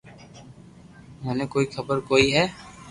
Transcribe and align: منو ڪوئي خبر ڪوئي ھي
منو 1.23 1.45
ڪوئي 1.53 1.65
خبر 1.75 1.97
ڪوئي 2.09 2.27
ھي 2.35 2.43